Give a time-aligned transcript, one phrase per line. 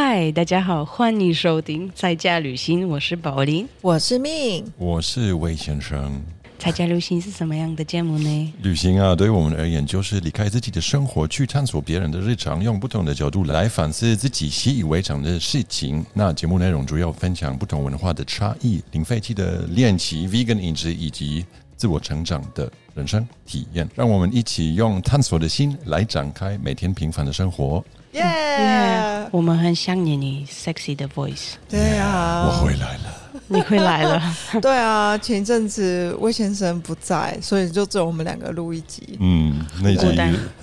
[0.00, 3.68] 嗨，大家好，欢迎收听在家旅行，我是宝林。
[3.80, 6.22] 我是命，我是魏先生。
[6.56, 8.54] 在家旅行是什么样的节目呢？
[8.62, 16.06] 旅行啊，对于我们而言，就是离开自己的生活，去探索别人的日常，用不同的角度来反思自己习以为常的事情。
[16.14, 21.44] 那节目内容主要分享不同文化的差异、零废弃的练习、vegan 饮食以及
[21.76, 23.86] 自我成长的人生体验。
[23.96, 27.84] 让我们一起用探索的心来展开每天平凡的生活。
[28.18, 33.17] 耶、我们很想念你 sexy 的 voice，对啊，我回来了。
[33.56, 34.22] 你会来了。
[34.60, 39.16] 对啊，前一阵子魏先生不在，所以就只有我们两个录一集。
[39.20, 40.06] 嗯，那集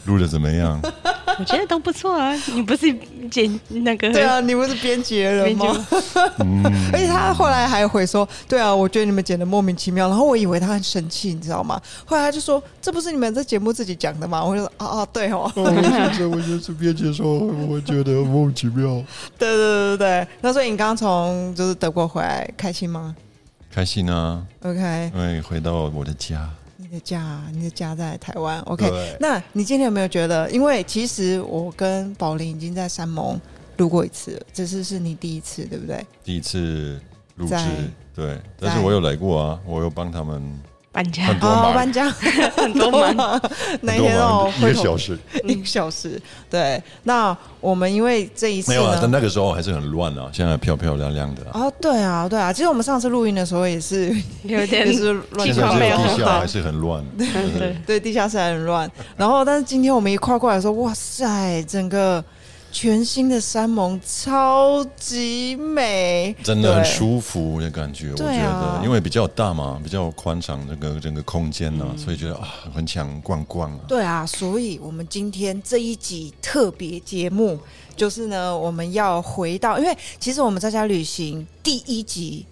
[0.05, 0.79] 录的怎么样？
[1.37, 2.33] 我觉得都不错啊。
[2.53, 2.95] 你不是
[3.29, 4.11] 剪那个？
[4.13, 5.65] 对啊，你不是编辑的人吗？
[6.39, 6.63] 嗯，
[6.93, 11.81] 而且他后来还回说：“对啊，我觉得你们剪的莫名其妙。”然后我以为他很生气，你知道吗？
[12.05, 19.03] 后来他就说：“这不是你们在节目自己讲的吗？”我就说：“啊啊，对哦，我先生，我就是编辑的时候，我觉得莫名其妙。
[19.37, 23.15] 对对对对对。”那所以你刚刚从就是德国回来，开心吗
[23.71, 26.49] 开心啊，？OK，因为回到我的家。
[26.77, 28.59] 你的家，你的家在台湾。
[28.61, 30.49] OK，那你今天有没有觉得？
[30.51, 33.39] 因为其实我跟宝林已经在山盟
[33.77, 36.05] 录过一次了，这次是你第一次，对不对？
[36.23, 36.99] 第一次
[37.35, 37.67] 录制在，
[38.13, 40.41] 对，但是我有来过啊，我有帮他们
[40.95, 41.25] 搬家。
[41.25, 41.73] 很多忙。
[41.73, 42.09] 搬家。
[42.55, 43.41] 很多忙，
[43.81, 46.19] 那一天哦，一个小时， 一个小时。
[46.49, 49.11] 对，那我们因为这一次没有啊，但。
[49.11, 57.75] 那个时候还是很乱啊，现在漂漂亮亮的啊，哦，对啊，对啊，其实我们上次录音的时候也是，有点也是乱七八现在地下的还是很乱，对。
[57.85, 58.89] 对，地下室还很乱。
[59.17, 62.23] 然后，但是今天我们一跨过来说，哇塞，整个
[62.75, 71.97] 全新的山盟超级美，真的很舒服的感觉，我觉得，因为比较大嘛，比较宽敞，这个整个空间呢，嗯。
[71.97, 73.79] 所以觉得啊，很想逛逛啊。
[73.87, 77.57] 对啊，所以我们今天这一集特别节目，
[77.95, 82.45] 就是呢，我们要回到，因为其实我们在家旅行第一集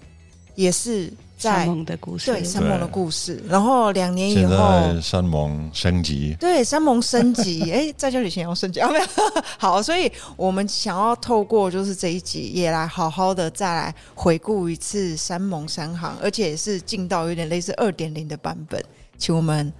[0.55, 1.11] 也是
[1.43, 4.55] 山盟的故事，对山盟的故事，然后两年以现后。
[4.57, 8.89] 在山盟升级，对山盟升级， 哎，在家旅行也要升级啊？
[8.89, 9.05] 没有，
[9.57, 18.83] 好，所以我们想要透过就是这一集，也来好好的再来回顾一次山盟山行，而且也是进到有点类似二点零的版本，
[19.17, 19.71] 请我们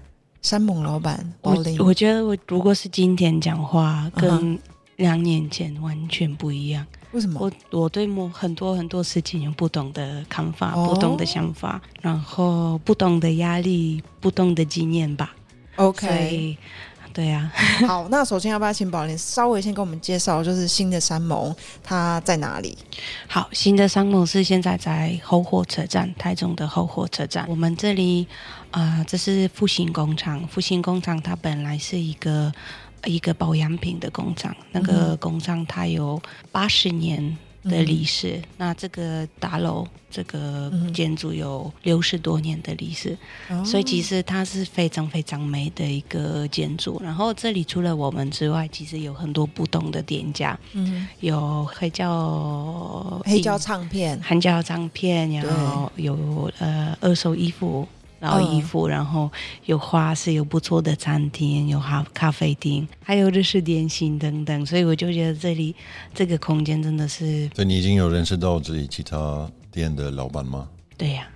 [0.42, 4.60] 山盟老板我我觉得我如果是今天讲话，嗯跟
[4.98, 6.86] 两年前完全不一样。
[7.14, 7.40] 为什么？
[7.40, 15.34] 我我对某很多很多事情有不同的看法，哦不同的想法，然后不同的压力，不同的经验吧。
[15.76, 16.58] OK，以，
[17.14, 17.52] 对啊，
[17.88, 22.78] 好，那首先要不要请宝莲稍微先给我们介绍，就是新的山盟它在哪里？
[23.28, 27.46] 好，新的山盟是现在在后火车站，台中的后火车站。
[27.48, 28.28] 我们这里，
[28.72, 30.48] 啊，这是复兴工厂。
[30.48, 32.52] 复兴工厂它本来是一个
[33.06, 36.22] 一个保养品的工厂，那个工厂它有
[36.52, 38.42] 八十年的历史。
[38.58, 43.18] 那这个大楼，这个建筑有六十多年的历史。
[43.50, 47.00] 哦所以其实它是非常非常美的一个建筑。
[47.04, 57.88] 然后这里除了我们之外，其实有很多不同的店家，嗯，有黑胶黑胶唱片，黑胶唱片，然后有呃二手衣服。
[58.24, 59.30] 老衣服，然后
[59.66, 65.76] 有花市，有不错的餐厅，有咖咖啡厅，还有日式点心等等，所以我就觉得这里
[66.14, 70.70] 这个空间真的是所以你已经有认识到这里其他店的老板吗？
[70.98, 71.28] 对呀、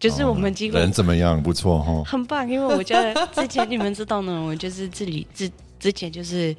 [0.00, 1.40] 就是我们几乎人怎么样？
[1.40, 2.02] 不错哈。
[2.04, 6.54] 很棒，因为我觉得之前你们知道呢，我就是这里之之前就是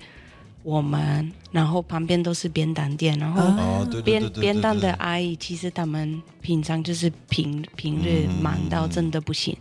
[0.65, 9.55] 我们，然后旁边都是便当店，然后哦，对对对边对对边当的阿姨，其实他们平常就是平平日嗯忙到真的不行，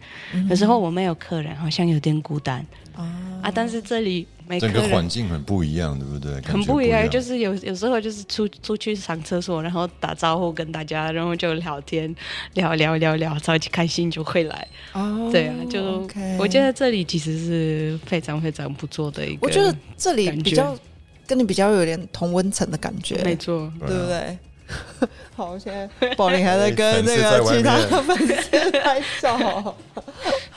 [0.48, 2.64] 有时候我们有客人，好像有点孤单。
[2.96, 3.04] 啊。
[3.42, 3.52] 啊。
[3.54, 6.40] 但是这里没客整个环，境很不一样，对不对？
[6.40, 12.16] 不很不一样，就是有有时候就是出出去上厕所，然后打招呼跟大家，然后就聊天，
[12.54, 14.66] 聊聊聊聊，超级开心就会来。
[14.94, 20.42] 哦对啊，就 OK 我觉得这里其实是非常非常不错的一个，我觉得这里感觉。
[20.42, 20.74] 比较
[21.26, 24.38] 跟你比较有点同温层的感觉，没错，对不对？
[25.36, 29.76] 好，现在宝林还在跟那个其他面的粉丝拍照。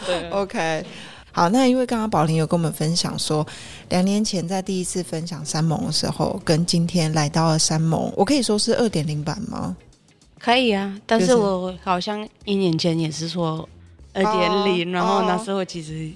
[0.05, 0.85] 对 OK，
[1.31, 3.45] 好，那因为刚刚宝林有跟我们分享说，
[3.89, 9.75] 两年前在第一次分享山盟的时候，跟今天来到了山盟，我可以说是二点零版吗？
[10.39, 13.67] 可以啊，但是是我好像一年前也是说
[14.13, 16.09] 二点零，然后那时候其实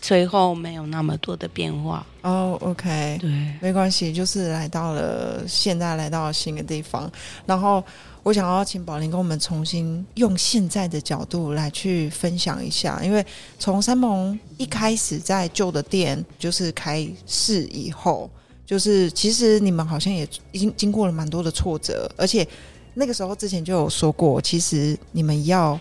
[0.00, 2.06] 最后没有那么多的变化。
[2.22, 3.30] 哦、o k 对，
[3.60, 7.10] 没关系，就是来到了现在来到了新的地方，
[7.46, 7.82] 然后
[8.22, 13.24] 我想要请宝林跟我们重新用现在的角度来去分享一下，因为
[13.58, 18.30] 从山盟一开始在旧的店就是开市以后，
[18.66, 22.46] 就是其实你们好像也已经经过了蛮多的挫折，而且
[22.94, 25.78] 那个时候之前就有说过，其实你们要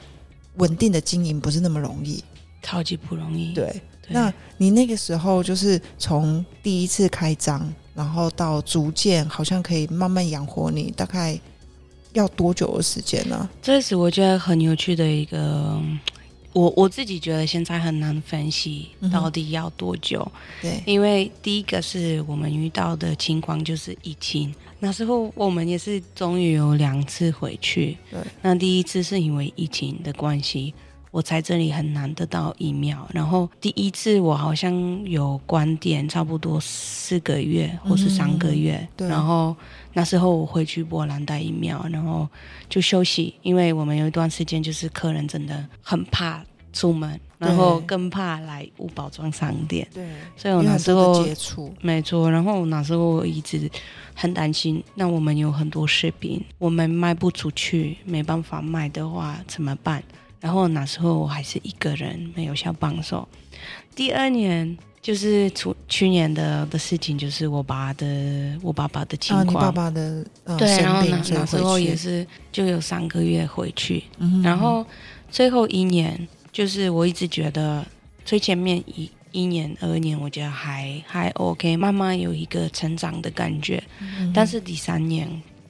[0.55, 2.23] 稳定的经营不是那么容易。
[2.63, 3.53] 超级不容易。
[3.53, 11.39] 对那你那个时候就是从第一次开张，然后到逐渐好像可以慢慢养活你，大概
[12.13, 13.49] 要多久的时间呢？
[13.61, 15.81] 这是我觉得很有趣的一个，
[16.53, 20.25] 我我自己觉得现在很难分析到底要多久，
[20.61, 30.73] 对，因为第一个是我们遇到的情况就是疫情，那时候我们也是终于有两次回去，对，那第一次是因为疫情的关系。
[31.11, 39.07] 我在这里很难得到疫苗，然后第一次我好像有关店，差不多四个月或是三个月，嗯对。
[39.07, 39.55] 然后
[39.93, 42.27] 那时候我回去波兰带疫苗，然后
[42.69, 46.43] 就休息，因为我们有一段时间就是客人真的很怕
[46.73, 53.69] 出门，然后更怕来无包装商店，对，所以我那时候接触，没错，然后那时候我一直
[54.13, 60.03] 很担心，那我们有很多视频，我们卖不出去，没办法卖的话怎么办？
[60.39, 63.27] 然后那时候我还是一个人，没有小帮手。
[63.95, 68.05] 第二年就是去去年的的事情，就是我爸的
[68.61, 74.03] 我爸爸的情啊，况，你爸爸的呃对，然后那那时候也是就有三个月回去，
[74.43, 74.85] 然后
[75.31, 77.85] 最后一年，就是我一直觉得
[78.25, 83.81] 最前面一一年、二年，我觉得还还 OK，慢慢有一个成长的感觉。
[83.99, 85.27] 嗯但是第三年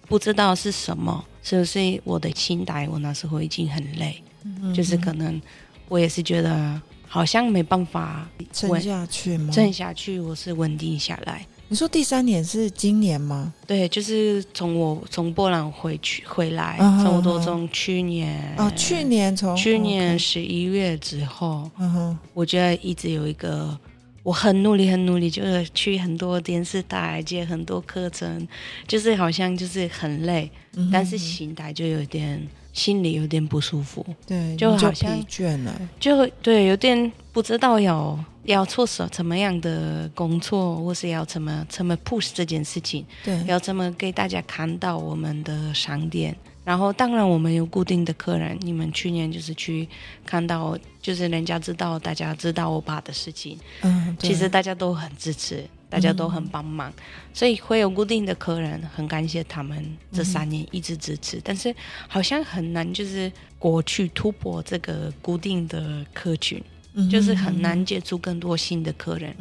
[0.07, 2.87] 不知道是什么，是不是我的心态？
[2.89, 4.21] 我那时候已经很累，
[4.61, 5.41] 嗯就是可能
[5.87, 9.51] 我也是觉得好像没办法撑下去吗？
[9.53, 11.45] 撑下去，我是稳定下来。
[11.69, 13.53] 你说第三年是今年吗？
[13.65, 23.77] 对，就是从我从波兰回去回来，差不多从去年哦，去年从去年十一月之后，嗯哼，我觉得一直有一个，
[24.23, 28.47] 我很努力，很努力，就是去很多电视台接很多课程，
[28.87, 30.49] 就是好像就是很累，
[30.89, 32.41] 但是心态就有点
[32.77, 46.35] 心里有点不舒服，对，就好像疲倦了，就对有点不知道要要做什怎么样的工作，或是要怎么怎么 push 这件事情，对，要怎么给大家看到我们的商店。
[46.63, 48.57] 然后，当然我们有固定的客人。
[48.59, 49.87] 你们去年就是去
[50.25, 56.91] 看到，就是人家知道，大家知道我爸的事情，嗯，其实大家都很支持，大家都很帮忙，
[57.33, 61.39] 所以会有固定的客人，很感谢他们这三年一直支持。
[61.43, 61.73] 但是
[62.07, 66.61] 好像很难，就是过去突破这个固定的客群，
[66.93, 67.09] 嗯。
[67.09, 69.33] 就是很难接触更多新的客人。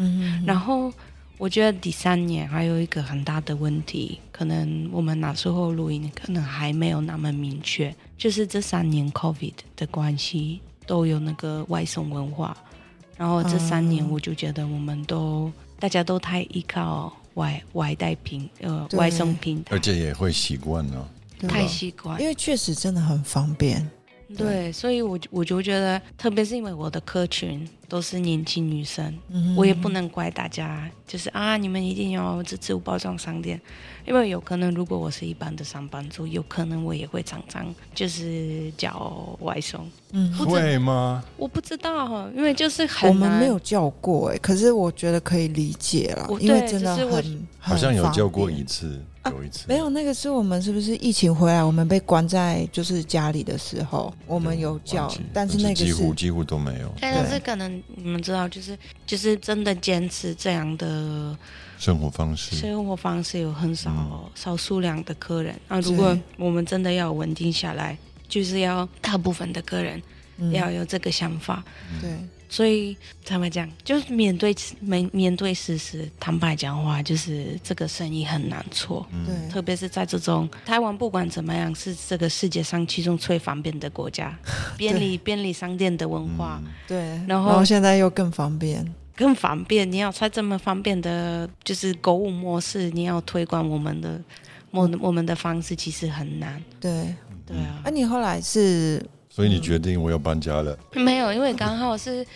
[0.47, 0.93] 然后
[1.39, 12.57] 我觉得第三年还有一个很大的问题，可能我们那时候录音可能还没有那么明确，就是这三年 COVID 的关系都有那个外送文化，
[13.19, 14.09] 然后这三年哦。
[14.13, 21.09] 我就觉得我们都大家都太依靠外外带平呃外送平台而，且也会习惯了。
[21.47, 22.27] 太习惯因。
[22.27, 23.87] 为确实真的很方便，
[24.37, 33.61] 对，所以我我就觉得，特别是因为我的客群都是年轻女生，嗯我也不能怪大家，就是啊，你们一定要支持包装商店，
[34.07, 41.25] 因为有可能如果我是一般的上班族，有可能我也会常常就是叫外送，嗯，会吗？
[41.37, 48.63] 我不知道，因为就是很我们没有叫过哎，可是我觉得可以理解了我，因为对真的很好像有叫过一。
[48.65, 49.65] 次，啊有一次。
[49.69, 56.89] 没有，那个是我们是不是疫情回来，我们被关在就是家里的时候，我们有叫，但是那个几乎几乎都没有。
[57.01, 61.37] 对，但是可能你们知道，就是就是真的坚持这样的
[61.79, 62.57] 生活方式。
[62.57, 65.59] 生活方式，有很少、嗯少数量的客人。
[65.69, 67.97] 啊，如果我们真的要稳定下来，
[68.29, 70.03] 就是要大部分的客人
[70.39, 71.65] 嗯要有这个想法。
[72.01, 72.11] 对，
[72.49, 79.07] 所以坦白讲，就是面对面面对事实，坦白讲话，就是这个生意很难做。
[79.13, 84.37] 嗯对特别是在这种台湾，不管怎么样，是这个世界上其中最方便的国家，
[84.77, 89.91] 便利便利商店的文化、嗯对，然然后现在又更方便，更方便。
[89.91, 94.21] 你要在这么方便的，就是购物模式，你要推广我们的
[94.71, 96.63] 我我们的方式，其实很难。
[96.81, 97.15] 对。
[97.47, 99.01] 对啊那、，你后来是
[99.37, 102.27] 所以你决定我要搬家了，没有，因为刚好是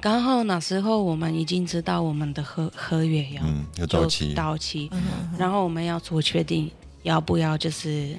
[0.00, 6.68] 刚好那时候我们已经知道我们的合合约要、嗯，要到期，到期，嗯然后我们要做决定，
[7.04, 8.16] 要不要就是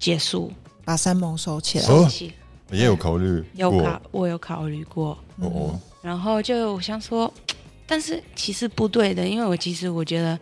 [0.00, 0.52] 结束。
[0.84, 2.32] 把山盟收起来，哦收起。
[2.72, 7.32] 也有考虑有考，我有考虑过，哦哦，然后就想说，
[7.86, 10.36] 但是其实不对的，因为我其实我觉得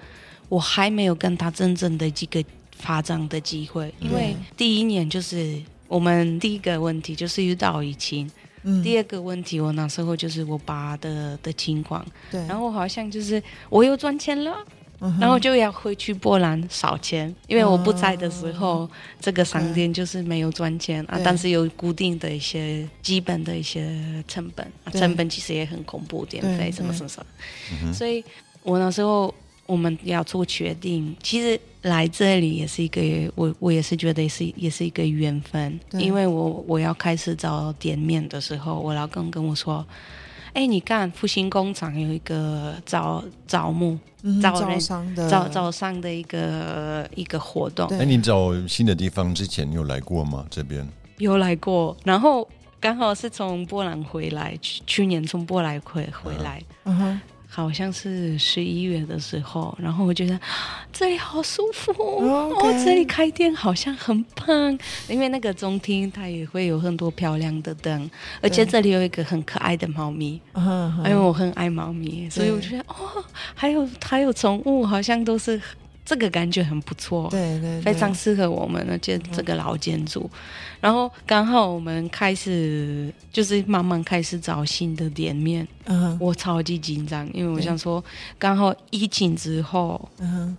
[0.48, 2.42] 我还没有跟他真正的这个
[2.74, 5.60] 发展的机会，因为第一年就是
[5.94, 8.30] 我们第一个问题就是遇到疫情，
[8.62, 8.82] 嗯。
[8.82, 14.56] 第二个问题我那时候就是我爸的的情况，对，然后好像就是我又赚钱了。
[15.04, 18.88] 嗯然后就要回去波兰扫钱，因为我不在的时候，
[19.20, 27.26] 这个商店就是没有赚钱啊，但是有固定的一些基本的一些成本，啊、成本其实也很恐怖，电费什么什么什么，
[27.82, 28.24] 嗯所以
[28.62, 29.34] 我那时候
[29.66, 33.00] 我们要做决定，其实来这里也是一个，
[33.34, 36.00] 我我也是觉得是也是一个缘分，对。
[36.00, 39.84] 因为我我要开始找店面的时候，我老公跟我说。
[40.54, 43.98] 哎，你看复兴工厂有一个招招募
[44.42, 45.26] 招招人商的。
[45.26, 47.98] 早早上的一个一个活动，对。
[48.00, 50.44] 哎，你找新的地方之前有来过吗？
[50.50, 50.86] 这边？
[51.16, 52.46] 有来过，然后
[52.78, 57.20] 刚好是从波兰回来，去去年从波兰回回来，嗯哼，
[57.54, 60.40] 好像是十一月的时候，然后我觉得啊
[60.90, 62.50] 这里好舒服，哦
[62.82, 70.40] 这里开店好像很棒，因为那个中厅它也会有很多漂亮的灯，而且这里有一个很可爱的猫咪，
[71.04, 73.22] 因为我很爱猫咪，所以我觉得哦，
[73.54, 75.60] 还有还有宠物，好像都是
[76.04, 77.28] 这个感觉很不错。
[77.30, 80.28] 对对，非常适合我们，而且这个老建筑。
[80.80, 88.02] 然后刚好我们开始就是慢慢开始找新的店面，嗯我超级紧张，因为我想说，
[88.38, 90.56] 刚好疫情之后，嗯哼，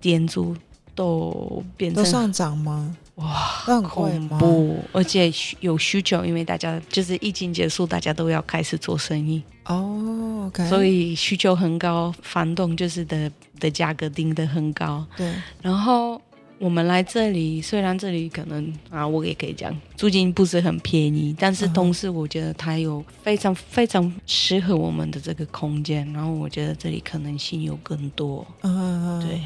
[0.00, 0.56] 店租
[0.94, 2.96] 都变成都上涨吗？
[3.16, 4.38] 哇那恐吗？
[4.38, 15.06] 怖，而且有需求，因为大家就是疫情结束，大家都要开始做生意，哦，OK，所以需求很高，房东就是的的价格定的很高。
[15.16, 16.20] 对，然后
[16.58, 28.46] 我们来这里，虽然这里可能啊，我也可以讲，租金不是很便宜，但是同时我觉得它有非常非常适合我们的这个空间，然后我觉得这里可能性有更多。
[28.62, 29.40] 嗯哼哼对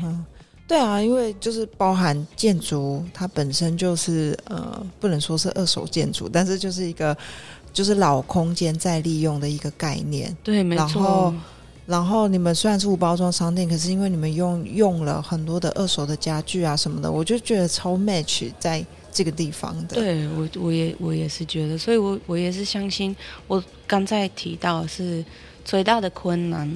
[0.66, 7.14] 对啊，因为就是包含建筑，它本身就是呃，不能说是二手建筑，但是就是一个
[7.74, 10.34] 就是老空间再利用的一个概念。
[10.42, 11.34] 对，没然后错，
[11.84, 19.96] 然后你们虽然是无包装商店，可是因为你们用用了很多的二手的家具啊什么的，我就觉得超 match 在这个地方的。
[19.96, 23.14] 对我我也我也是觉得，所以我我也是相信，
[23.46, 25.22] 我刚才提到是
[25.64, 26.70] 最大的困难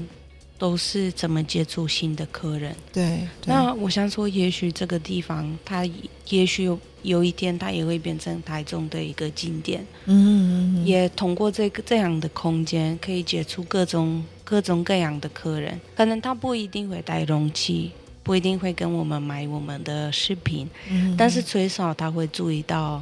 [0.58, 2.74] 都是怎么接触新的客人。
[2.92, 5.88] 对对那我想说，也许这个地方，它
[6.28, 15.80] 也许有有一天，它也会变成台中的一个景点，嗯嗯嗯，也通过这个这样的空间，可以接触各种各种各样的客人。
[15.96, 17.92] 可能他不一定会带容器，
[18.24, 23.00] 不一定会跟我们买我们的饰品，嗯但是最少他会注意到，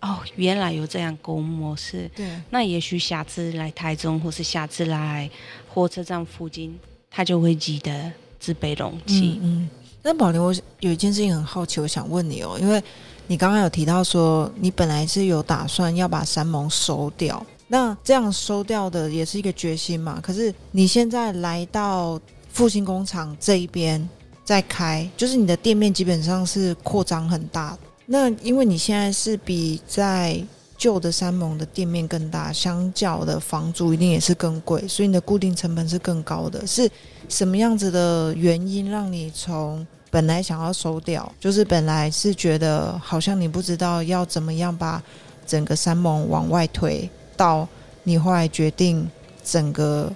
[0.00, 2.10] 哦，原来有这样购物模式。
[2.14, 5.28] 对那也许下次来台中，或是下次来
[5.66, 6.78] 火车站附近，
[7.10, 9.38] 他就会记得自备容器。
[9.42, 9.68] 嗯，
[10.02, 12.82] 那宝林，我有一件事情很好奇，我想问你哦，因为
[13.26, 20.20] 你刚刚有提到说，你本来是有打算要把山盟收掉，那这样收掉的也是一个决心嘛？
[20.22, 24.08] 可是你现在来到复兴工厂这一边
[24.44, 27.76] 再开，就是你的店面基本上是扩张很大。
[28.06, 30.42] 那因为你现在是比在
[30.80, 36.66] 旧的山盟的店面更大，相较的房租一定也是更贵，所以你的固定成本是更高的。
[36.66, 36.90] 是
[37.28, 45.02] 什么样子的原因让你从本来想要收掉，就是本来是觉得好像你不知道要怎么样把
[45.46, 47.06] 整个山盟往外推，
[47.36, 47.68] 到
[48.02, 49.06] 你后来决定
[49.44, 50.10] 整个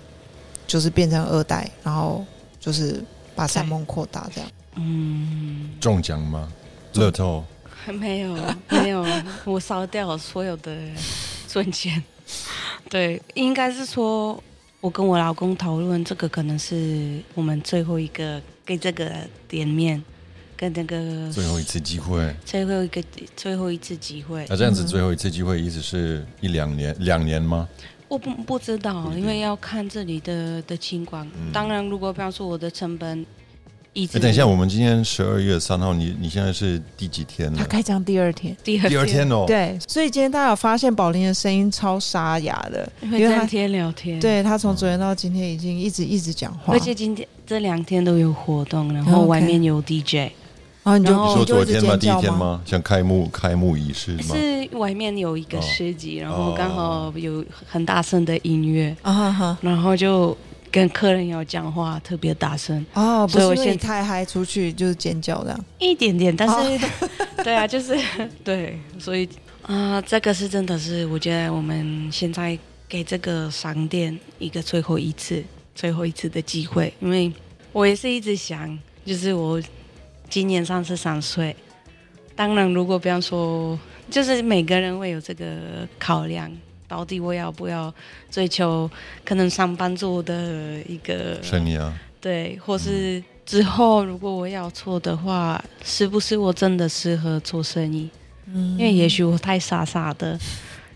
[0.66, 2.24] 就是变成二代，然后
[2.58, 3.04] 就是
[3.34, 4.50] 把山盟扩大这样。
[4.76, 6.50] 嗯，中奖吗？
[6.94, 7.44] 乐透
[7.92, 8.34] 没 有
[8.68, 9.04] 没有，
[9.44, 10.76] 我烧掉了所有的
[11.46, 12.02] 存钱。
[12.88, 14.42] 对，应该是说，
[14.80, 19.10] 我跟我老公讨论，这个可能是我们最后一个给这个
[19.48, 20.02] 店面
[20.56, 23.02] 跟那个最后一次机会，最后一个
[23.36, 24.46] 最后一次机会。
[24.48, 27.68] 那这样子嗯最后一次机会意思是一两年，两年吗？
[28.08, 31.26] 我不不知道因为要看这里的的情况。
[31.40, 33.24] 嗯当然，如果比方说我的成本
[33.94, 37.64] 一直哎，等一下，我们今天十二月三号，你你现在是第几天他？
[37.64, 38.54] 开张第二天。
[38.62, 39.44] 第二第二天哦。
[39.46, 50.32] 对，所以今天大家有发现宝林的声音超沙哑的，因为他天聊天，，对他从昨天到今天已经一直一直讲话，而且今天这两天都有活动，然后外面有 DJ，
[50.82, 51.96] 然后你就然后你说昨天吗？
[51.96, 52.20] 第一？
[52.20, 52.60] 天吗？
[52.66, 54.34] 像开幕开幕仪式吗？
[54.34, 60.36] 是外面有一个哦市集，然后刚好有很大声的音乐，啊哈哈，然后就
[60.74, 67.06] 跟客人有讲话，特别大声，哦，所以我现太嗨出去就是尖叫的，一点点，但哦是、
[67.44, 67.96] 对啊，就是
[68.42, 69.28] 对，所以
[69.62, 75.44] 啊、这个是真的是，我觉得我们现在给这个商店一个最后一次、
[75.76, 77.32] 最后一次的机会，因为
[77.70, 78.76] 我也是一直想，
[79.06, 79.62] 就是我
[80.28, 81.54] 今年三十三岁，
[82.34, 83.78] 当然如果比方说，
[84.10, 86.50] 就是每个人会有这个考量。
[86.86, 87.92] 到底我要不要
[88.30, 88.90] 追求
[89.24, 98.08] 可能上班族的一个生意啊，对，或是之后如果我要做的话，是不是我真的适合做生意？
[98.46, 100.38] 嗯因为也许我太傻傻的，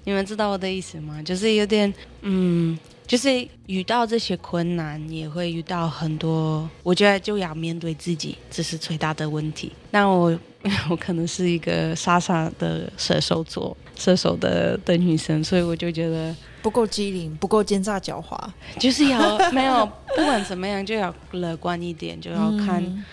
[0.04, 1.23] 你们知道我的意思吗？
[1.23, 9.73] 就是有点，嗯，就是遇到这些困难，也会遇到很多，我觉得就要面对自己，这是最大的问题。
[9.90, 10.38] 那我
[10.90, 18.38] 我可能是一个傻傻的射手座，射手的的女生，所以我就觉得，不够机灵，不够奸诈狡猾，
[18.78, 19.85] 就是要没有，
[20.17, 22.83] 不管怎么样，就要乐观一点，就要看。
[22.83, 23.05] 嗯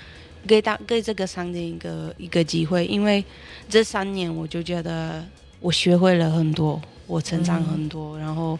[0.48, 3.26] 给大给这个商店一个一个机会，因为
[3.68, 5.26] 这三年我就觉得
[5.60, 8.56] 我学会了很多，我成长很多，然后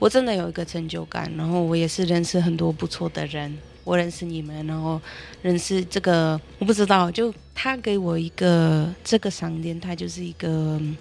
[0.00, 5.00] 我真的有一个成就感，然后我也是认识很多不错的人，我认识你们，然后
[5.40, 10.96] 认识这个我不知道，就他给我一个这个商店，他就是一个嗯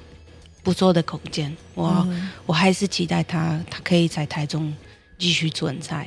[0.68, 4.76] 不错的空间，我、嗯我还是期待他，他可以在台中
[5.18, 6.06] 继续存在，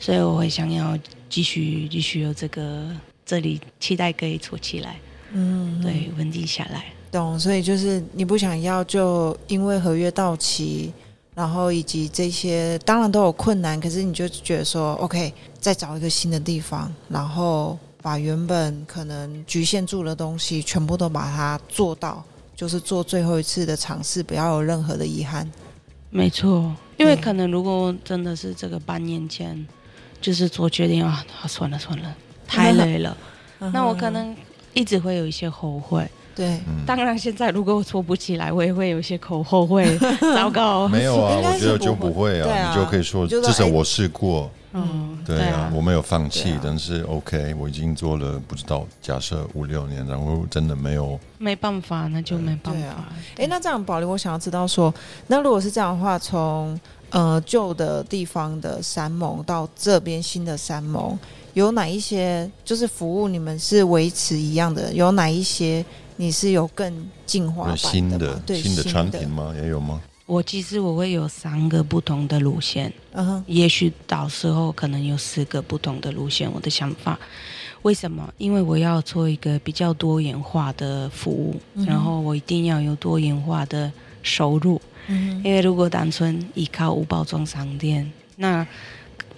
[0.00, 0.98] 所以我会想要
[1.28, 2.86] 继续继续有这个
[3.26, 4.96] 这里期待可以做起来，
[5.32, 6.86] 嗯，对，稳定下来。
[7.12, 7.38] 懂。
[7.38, 10.90] 所以就是你不想要，就因为合约到期，
[11.34, 22.24] 然后以及这些当然都有困难，可是你就觉得说，OK，再找一个新的地方，然后把原本可能局限住的东西全部都把它做到，
[22.58, 25.48] 就是做最后一次的尝试，不要有任何的遗憾。
[26.10, 29.64] 没错，因为可能如果真的是这个半年前，
[30.20, 32.12] 就是做决定啊，啊算了算了，
[32.48, 33.16] 太累了，
[33.72, 34.36] 那我可能
[34.74, 36.10] 一直会有一些后悔。
[36.38, 36.46] 对。
[36.68, 39.98] 嗯，当然，现在如果我做不起来，我也会有一些口后悔，
[40.34, 40.86] 糟糕。
[40.88, 53.12] 没有啊，我觉得就不不会啊啊，你就可以说，至少我试过，嗯，对啊，我没有放弃但是 OK，我已经做了不知道，假设五六年，然后真的没有，没办法，那就没办法对啊。
[53.38, 54.94] 哎，那这样保留，我想要知道说，
[55.26, 56.78] 那如果是这样的话，从
[57.10, 61.18] 呃旧的地方的山盟到这边新的山盟，
[61.54, 64.92] 有哪一些就是服务你们是维持一样的？
[64.92, 65.84] 有哪一些
[66.20, 69.28] 你是有更进化版新的吗的对新的产品？
[69.28, 69.54] 吗？
[69.56, 70.00] 也有吗？
[70.26, 76.50] 我其实我会有三个不同的路线，嗯哼，也许到时候可能有四个不同的路线。
[76.52, 77.18] 我的想法，
[77.82, 78.28] 为什么？
[78.36, 83.90] 因为我要做一个比较多元化的服务，然后我一定要有多元化的
[84.22, 84.80] 收入。
[85.06, 88.66] 嗯因为如果单纯依靠无包装商店，那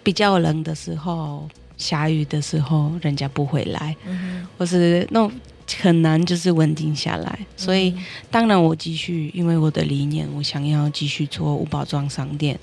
[0.02, 1.48] 比较冷的时候、
[1.80, 5.32] 下雨的时候，人家不回来，嗯或是那种
[5.80, 7.38] 很难就是稳定下来。
[7.56, 7.92] 所以，
[8.30, 12.56] 当然我继续，因为我的理念，我想要继续做无包装商店，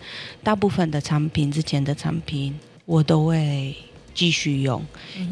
[0.44, 2.54] 大部分的产品之前的产品
[2.86, 3.76] 我都会。
[4.18, 4.84] 继续用，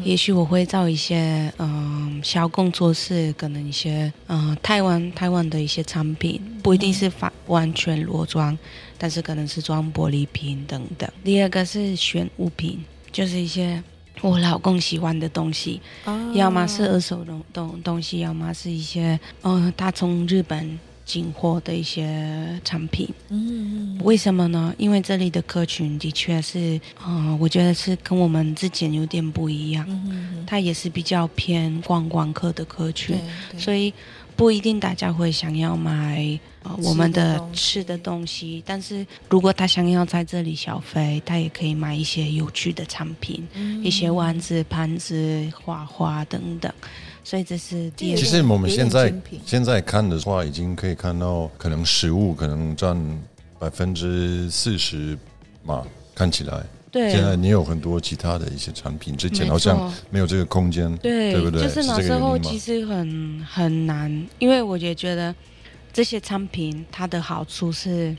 [0.04, 8.56] 也许我会找一些嗯小工作室，可能一些嗯台湾台湾的一些产品，不一定是发完全裸装，
[8.96, 11.10] 但是可能是装玻璃瓶等等。
[11.24, 12.78] 第二个是选物品，
[13.16, 13.82] 就是一些
[14.20, 23.08] 我老公喜欢的东西，啊要么是二手东东东西，要么是一些嗯他从日本进货的一些产品。
[23.30, 24.74] 嗯为什么呢？
[24.76, 29.86] 因为这里的客群的确是，嗯、我觉得是跟我们之前有点不一样。
[29.88, 33.18] 嗯它也是比较偏观光客的客群
[33.56, 33.94] 所以
[34.36, 38.62] 不一定大家会想要买呃我们的吃的东西。
[38.66, 46.70] 但是如果他想要在这里消费，他也可以买一些有趣的产品，嗯一些碗子、盘子、花花等等。
[47.24, 48.16] 所以这是第二。
[48.16, 49.12] 其实我们现在
[49.44, 52.96] 现在看的话，已经可以看到，可能食物可能占
[53.58, 55.18] 百分之四十
[55.64, 56.62] 嘛，看起来。
[56.90, 61.62] 对，现在你有很多其他的一些产品，之前好像没有这个空间，对，对不对？
[61.62, 65.34] 就是那时候其实很很难，因为我也觉得
[65.92, 68.16] 这些产品它的好处是，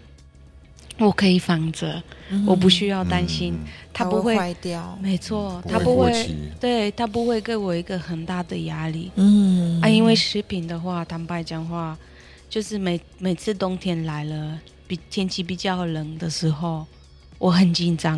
[1.00, 2.04] 我可以放着，
[2.46, 4.98] 我不需要担心嗯它不会，坏掉。
[5.02, 6.36] 没错，它不会，会。
[6.60, 9.88] 对，它不会给我一个很大的压力嗯啊。
[9.88, 11.98] 因为食品的话，坦白讲话，
[12.50, 16.86] 就是每每次冬天来了，比天气比较冷的时候。
[17.38, 18.18] 我很紧张，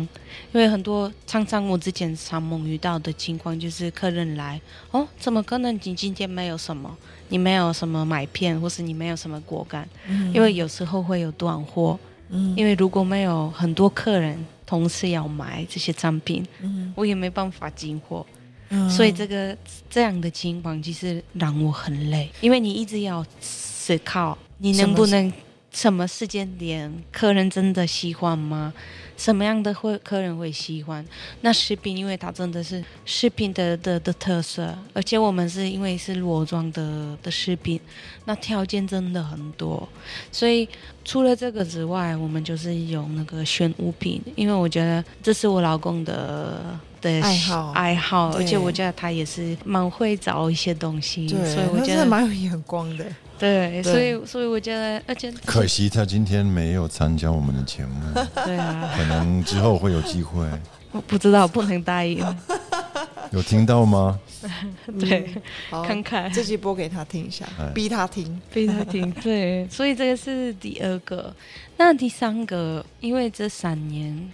[0.52, 5.74] 因为很多常常我之前常梦遇到的情况就是客人来，哦，怎么可能？
[5.82, 6.96] 你今天没有什么？
[7.28, 9.88] 你没有什么麦片，或是你没有什么果干？
[10.32, 11.98] 因为有时候会有断货，
[12.30, 12.54] 嗯。
[12.56, 16.92] 因为如果没有很多客人同时要买这些产品，嗯。
[16.96, 18.26] 我也没办法进货，
[18.70, 18.88] 嗯。
[18.88, 19.56] 所以这个
[19.88, 25.32] 这样的情况其实让我很累，因为你一直要思考你能不能
[25.72, 28.72] 什么时间点客人真的喜欢吗？
[29.16, 31.04] 什么样的会客人会喜欢？
[31.42, 37.78] 那食品，因为它真的是食品的的的特色，而且我们是因为是裸装的的食品，
[38.24, 39.86] 那条件真的很多，
[40.32, 40.66] 所以
[41.04, 46.78] 除了这个之外，我们就是有那个选物品，因为我觉得这是我老公的。
[47.00, 53.04] 的爱好爱好，而且我觉得他也是蛮会找一些东西，对，所以我觉得蛮有眼光的。
[53.38, 58.00] 对，对所以所以我觉得，而且可惜他今天没有参加我们的节目，
[58.44, 60.46] 对啊，可能之后会有机会。
[60.92, 62.18] 我不知道不能答应，
[63.30, 64.18] 有听到吗？
[64.98, 65.30] 对，
[65.70, 68.40] 好，看看这集播给他听一下哎，逼他听。
[68.52, 71.32] 逼他听，对，所以这个是第二个。
[71.76, 74.30] 那第三个，因为这三年，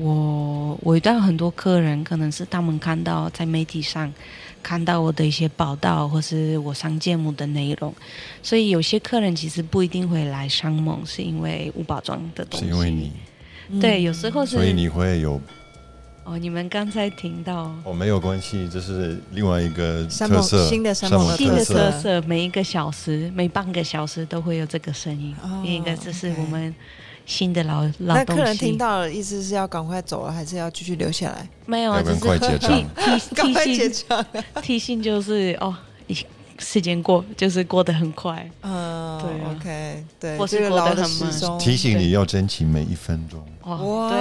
[0.00, 4.10] 我我遇到很多客人，可能是他们看到在媒体上
[4.62, 7.94] 看到我的一些报道，或是我上节目的内容，
[8.42, 12.66] 所以有些客人其实不一定会来商盟，是因为无包装的东西。
[12.66, 13.12] 是因为你，
[13.80, 15.40] 对，有时候是所以你会有
[16.24, 17.72] 哦，你们刚才听到。
[17.84, 26.74] 哦，没有关系，这是另外一个特色，新的山盟新的特色，每一个小时、每半个小时都会有这个声音，哦因为这是 OK 我们
[27.30, 28.56] 新的老老东那客人。
[28.56, 31.48] 听到了，意思是要赶快走了，还是要继续留下来？
[31.64, 34.26] 没有啊，要不只是然快结账 提 赶快提提结账。
[34.32, 35.74] 醒提醒就是哦，
[36.08, 36.16] 你
[36.58, 43.40] 时间过就是过得很快，嗯，对啊 OK，对，或是这个老的过得很慢时钟提醒你要珍惜每一分钟。
[43.62, 44.18] 哇，对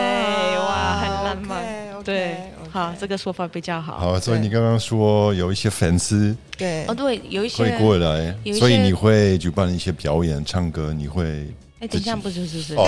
[0.60, 1.60] 哇，很浪漫
[1.96, 2.38] OK，OK，对
[2.72, 3.98] 好，这个说法比较好。
[3.98, 11.48] 好，所以你刚刚说有一些粉丝对哦，对，有一些会过来有一，些所以你会举办一些表演、唱歌，你会
[11.80, 12.88] 哎，等一下，不是不是不是，哦。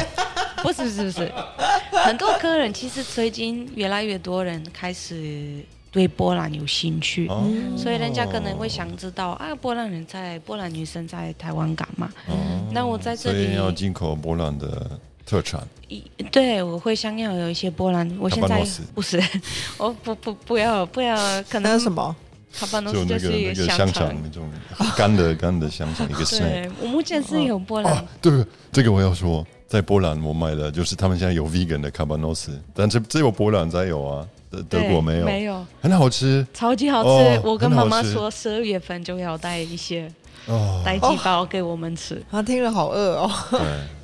[0.62, 1.32] 不是不是不是，
[2.06, 5.56] 很多客人其实最近越来越多人开始
[5.90, 7.44] 对波兰有兴趣，哦，
[7.76, 12.12] 所以人家可能会想知道啊，波兰人在波兰女生在台湾干嘛？
[12.28, 12.36] 哦。
[12.72, 19.20] 那我在这所以里要进口波兰的特产，一对，我会想要有一些波兰，我现在不是，
[19.80, 21.18] 我不不不要不要，
[21.50, 22.16] 可能什么？
[22.54, 24.50] 卡巴诺就那斯就是个那个香肠肠那种
[24.98, 26.70] 干的干的香肠，一个 snack。
[26.82, 37.10] 我目前是有波兰哦，对，这个我要说，在波兰我买的就是他们现在有 vegan 的卡巴诺斯，但是只有波兰才有啊，德德国没有，没有，很好吃超级好吃。
[37.10, 40.12] 哦我跟妈妈说，十二月份就要带一些
[40.48, 40.82] 哦。
[40.86, 42.22] 带几包给我们吃。
[42.30, 43.32] 他听了好饿哦。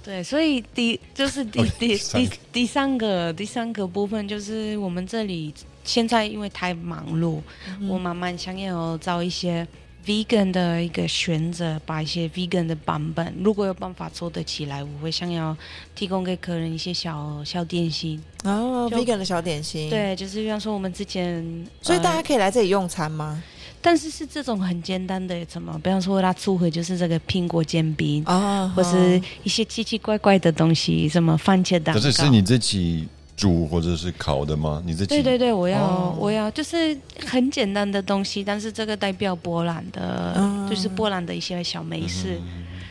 [0.03, 5.53] 对，所以第就是第第第第三个第三个部分就是我们这里
[5.87, 7.39] 现在因为太忙碌，
[7.79, 9.65] 嗯我慢慢想要找一些
[10.05, 15.55] vegan 的一个选择，把一些 vegan 的版本，如果有办法做得起来，我会想要
[15.95, 18.21] 提供给客人一些小小点心。
[18.43, 23.41] 哦就，vegan 的小点心。，对，就是比方说我们之前，所以大家呃可以来这里用餐吗？
[23.79, 28.23] 但是是这种很简单的什么，比方说它组合就是这个苹果煎饼。
[28.25, 32.01] 啊，或是一些奇奇怪怪的东西，什么番茄蛋糕。
[32.01, 34.83] 可是是你自己煮或者是烤的吗？
[34.85, 42.41] 你自己对对对，我要、哦我要就是很简单的东西，但是这个代表波兰的，嗯就是波兰的一些小美食，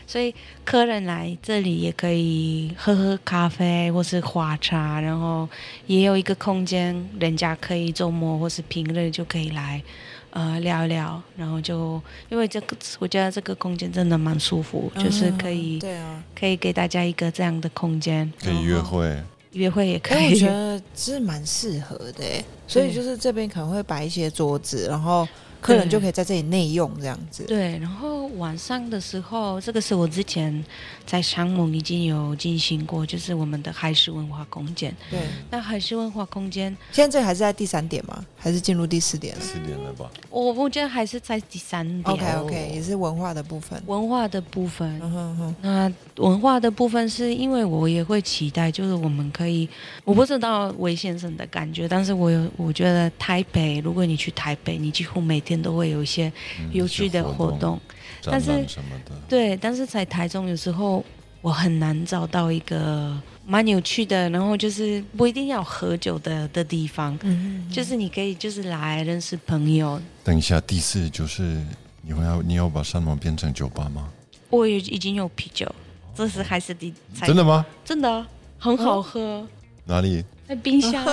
[0.07, 0.33] 所以
[0.63, 5.47] 客人来这里也可以喝喝咖啡或是花茶，然后
[5.85, 9.83] 也有一个空间，人家可以周末或是平日就可以来。
[10.31, 16.23] 呃，聊一聊，然后就因为这个，我觉得这个空间真的蛮舒服，就是可以嗯对啊。
[16.37, 19.17] 可以给大家一个这样的空间，可以约会，
[19.57, 20.39] 约会也可以，我。
[20.39, 22.23] 觉得是蛮适合的，
[22.67, 25.27] 所以就是这边可能会摆一些桌子，然后
[25.61, 27.43] 客人就可以在这里内用这样子。
[27.43, 30.63] 对，然后晚上的时候，这个是我之前
[31.05, 34.95] 在商盟已经有进行过，就是我们的海事文化空间。
[35.09, 38.25] 对，那海事文化空间，现在这还是在第三点吗？
[38.37, 40.09] 还是进入第四点四点了吧？
[40.29, 43.81] 我我觉得还是在第三点？OK OK，也是文化的部分。
[43.87, 44.87] 文化的部分。
[45.01, 45.93] 嗯哼哼，那
[46.23, 49.67] 文化的部分是因为我也会期待，就是我们可以，
[50.03, 57.79] 我不知道韦先生的感觉，但是我有，我觉得台北，如果你去台北，你几乎每天都会有一些嗯有趣的活动，
[58.21, 59.15] 展但是什么的。
[59.29, 61.03] 对，但是在台中有时候
[61.41, 70.01] 我很难找到一个蛮有趣的，然后就是不一定要喝酒的的地方，嗯，就是你可以就是来认识朋友。
[70.23, 71.63] 等一下，第四就是
[72.01, 74.09] 你会要你要把山盟变成酒吧吗？
[74.49, 75.69] 我也已经有啤酒，
[76.13, 77.65] 这是还是第才真的吗？
[77.85, 78.25] 真的
[78.57, 79.45] 很好喝，
[79.85, 80.23] 哪里？
[80.47, 81.03] 在冰箱。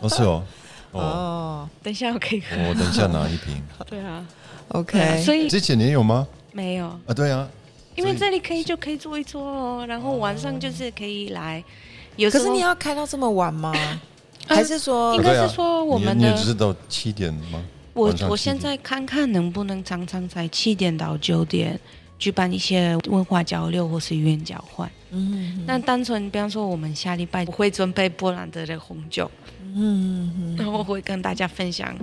[0.00, 0.42] 哦，是哦。
[0.92, 2.56] 哦，哦等一下我可以喝。
[2.68, 3.62] 我等一下拿一瓶。
[3.88, 4.24] 对啊
[4.68, 6.26] ，，OK，所以之前也有吗？
[6.52, 7.48] 没有，啊，对啊。
[7.94, 11.62] 因为这里可以就可以坐一坐哦，然后晚上就是可以来。
[12.16, 13.72] 有可是你要开到这么晚吗？
[13.76, 14.00] 啊
[14.48, 17.62] 还是说应该是说我们的你也只是到七点吗？
[17.94, 21.78] 我我现在看看能不能常常在七点到九点
[22.18, 24.90] 举办一些文化交流或是语言交换。
[25.12, 29.30] 嗯那单纯比方说，我们下礼拜我会准备波兰的红酒，
[29.74, 31.94] 嗯嗯然后会跟大家分享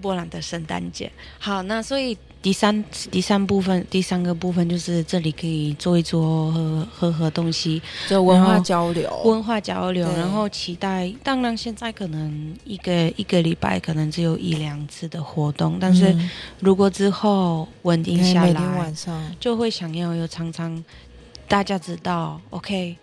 [0.00, 1.10] 波兰的圣诞节。
[1.38, 11.12] 好，那所以第三第三部分，第三个部分就是这里可以坐一坐喝喝喝东西，就文化交流，文化交流，然后期待。
[11.24, 16.30] 当然，现在可能一个一个礼拜可能只有一两次的活动，但是嗯。
[16.60, 20.84] 如果之后稳定下来晚，上，就会想要有常常
[21.48, 22.94] 大家知道，OK，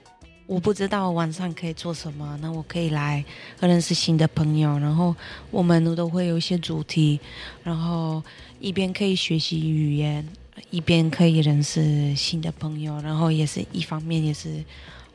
[0.45, 3.25] 我不知道晚上可以做什么，那我可以来
[3.59, 5.15] 认识新的朋友，然后
[5.49, 7.19] 我们都会有一些主题，
[7.63, 8.23] 然后
[8.59, 10.23] 一边可以学习语言，
[10.69, 14.63] 一边可以认识新的朋友，然后也是一方面也是，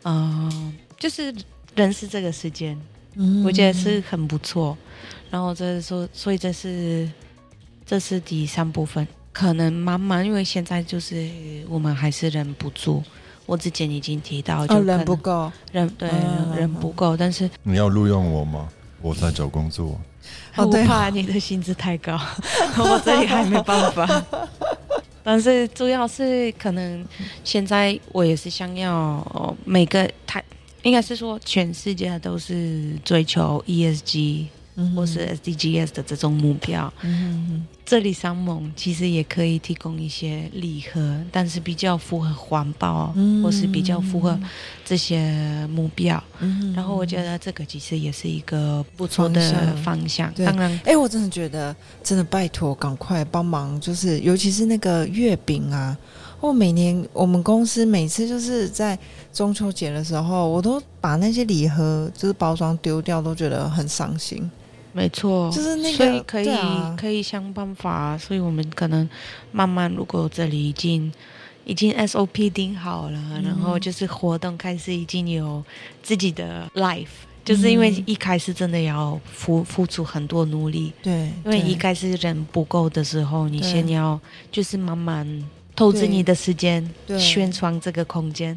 [0.03, 1.33] 嗯、就是
[1.77, 2.77] 认识这个时间，
[3.15, 4.77] 嗯我觉得是很不错。
[5.31, 7.09] 然后这是说，所以这是
[7.87, 11.29] 这是第三部分，可能慢慢，因为现在就是
[11.69, 13.03] 我们还是忍不住。
[13.47, 18.69] 我之前已经提到，就哦，人不够，人对嗯人人不够，但是你要录用我吗？
[19.03, 19.99] 我在找工作。
[20.57, 22.19] 我哦对怕你的薪资太高，
[22.79, 24.07] 我这里还没办法。
[25.23, 27.05] 但是主要是可能
[27.45, 30.43] 现在我也是想要、哦每个台，
[30.83, 36.93] 应该是说全世界都是追求 ESG 嗯或是 SDGs 的这种目标。
[37.03, 44.39] 嗯这里商盟其实也可以提供一些礼盒，但是比较符合环保，嗯或是比较符合
[44.85, 46.23] 这些目标。
[46.39, 50.35] 嗯然后我觉得这个其实也是一个不错的方向方向。
[50.35, 55.97] 对当然，哎、我真的觉得，真的拜托，赶快帮忙，就是尤其是那个月饼啊。
[56.41, 58.99] 我每年我们公司每次就是在
[59.31, 64.51] 中秋节的时候，我都把那些礼盒就是包装丢掉，都觉得很伤心。
[64.93, 68.19] 没错，就是那个所以可以、啊可以想办法。
[68.19, 69.09] 所以我们可能
[69.53, 71.13] 慢慢，如果这里已经
[71.65, 75.63] 已经 SOP 定好了，嗯然后就是活动开始已经有
[76.03, 77.07] 自己的 life。
[77.43, 84.21] 就是因为嗯一开始真的要付付出很多努力，对，因为一开始人不够的时候，你先要
[84.53, 85.27] 就是慢慢
[85.75, 88.57] 投资你的时间对宣传这个空间。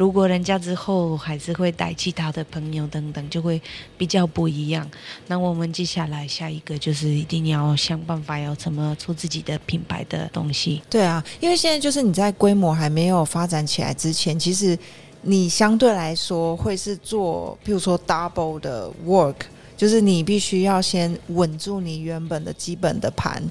[0.00, 3.60] 如果人家之后还是会带其他的朋友等等，就会
[3.98, 4.90] 比较不一样。
[5.26, 10.80] 那我们接下来下一个就是一定要想办法要怎么出自己的品牌的东西。
[10.88, 14.78] 对啊，因为现在就是你在规模还没有发展起来之前，其实
[15.20, 19.34] 你相对来说会是做，譬如说 double 的 work，
[19.76, 23.42] 就是你必须要先稳住你原本的基本的盘，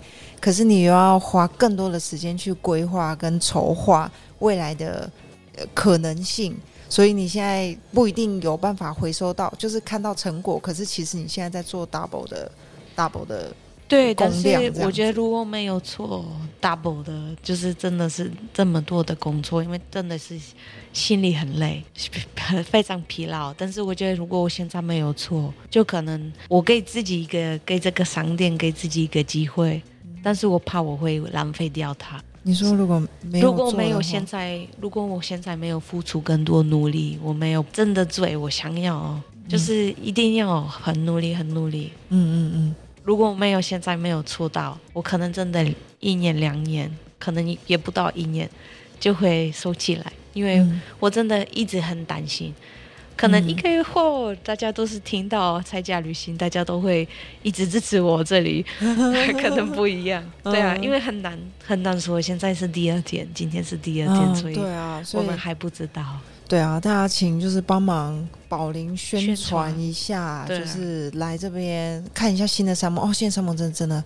[0.42, 5.08] 可是你又要花更多的时间去规划跟筹划未来的
[5.74, 6.56] 可能性。
[6.92, 10.60] 所以你现在不一定有办法回收到，就是看到成果。
[10.60, 12.52] 可是其实你现在在做 double 的
[12.96, 13.54] double 的，
[13.88, 16.26] 对，但工是我觉得如果没有错
[16.60, 20.36] double 的，就是真的是这么多的工作，因为真的是
[20.92, 21.86] 心里很累，
[22.66, 23.54] 非常疲劳。
[23.54, 29.80] 但是我觉得如果我现在没有错，就可能我给自己一个给这个商店给自己一个机会，
[30.24, 32.20] 但是我怕我会浪费掉它。
[32.44, 41.92] 你说如果没有如果没有现在，如果我现在没有付出更多努力，我没有真的追我想要哦，就是一定要很努力，很努力。
[42.10, 45.66] 嗯嗯嗯，如果没有现在没有出道，我可能真的
[46.00, 48.50] 一年两年，可能也不到一年
[49.00, 52.54] 就会收起来，因为嗯我真的一直很担心。
[53.20, 57.06] 可能嗯一个月后，大家都是听到拆家旅行，大家都会
[57.44, 60.24] 一直支持我这里， 可能不一样。
[60.42, 66.02] 对啊，嗯因为很难很难说，现在是第二天，今天是第二天，嗯所以对啊，我们还不知道。
[66.48, 74.02] 对啊，大家请就是帮忙宝林宣宣传传一下，啊就是来这边看一下新的山盟哦，现在山盟真的真的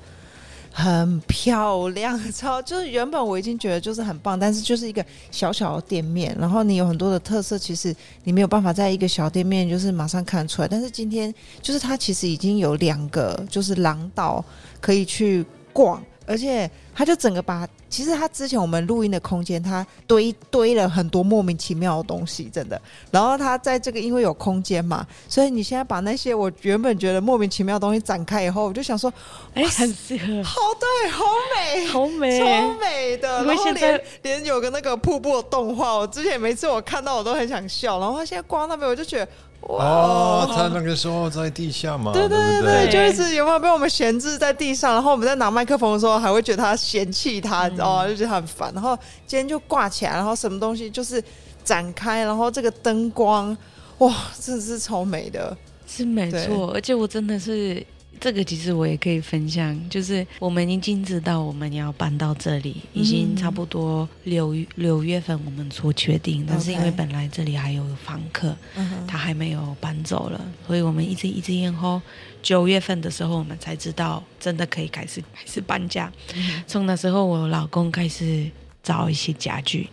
[0.75, 11.31] 很漂亮，超就是原本我已经觉得就是很棒，但是就是一个小小的店面，然后你有很多的特色，其实你没有办法在一个小店面就是马上看出来，但是今天
[11.61, 14.43] 就是它其实已经有两个就是廊道
[14.81, 22.79] 可以去逛，而且它就整个把，其实他之前我们录音的空间，他堆堆了很多莫名其妙的东西，真的。
[23.11, 29.11] 然后他在这个因为有空间嘛，所以你现在把那些我原本觉得莫名其妙的东西展开以后，我就想说，
[29.53, 31.25] 哎，很适合，好对，好
[31.55, 31.87] 美。
[31.87, 32.45] 好美，超
[32.79, 39.31] 美的，因为然后现在连连有个那个瀑布的动画，我之前每次我看到我都很想笑，然后他现在挂那边，我就觉得哇，
[39.67, 48.07] 哦，他那个时候在地下嘛，对对不对对，对就一直有没有被我们闲置在地上，然后我们在拿麦克风的时候还会觉得他嫌弃他，你知道吗？
[48.07, 48.71] 就觉得很烦。
[48.73, 51.23] 然后今天就挂起来，然后什么东西就是
[51.63, 53.55] 展开，然后这个灯光，
[53.99, 55.55] 哇，真的是超美的。
[55.85, 57.85] 是没错，而且我真的是
[58.19, 72.01] 这个其实我也可以分享，就是我们已经知道我们要搬到这里，已经差不多六六月份我们做决定，但是因为本来这里还有房客，嗯他还没有搬走了，所以我们一直一直延后。
[72.41, 76.11] 九月份的时候，我们才知道真的可以开始 开始搬家。
[76.35, 78.49] 嗯从那时候，我老公开始
[78.81, 79.89] 找一些家具，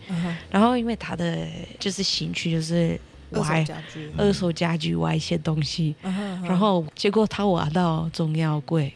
[0.51, 1.47] 然后因为他的
[1.79, 2.99] 就是兴趣就是
[3.31, 5.95] 二手挖家具，二手家具挖一些东西，
[6.43, 8.93] 然后结果他挖到中药柜，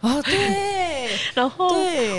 [0.00, 0.78] 哦，对。
[1.34, 1.68] 然后，